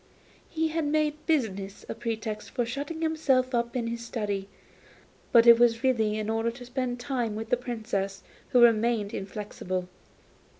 [0.49, 4.49] He made business a pretext for shutting himself up in his study,
[5.31, 9.13] but it was really in order to spend the time with the Princess, who remained
[9.13, 9.89] inflexible.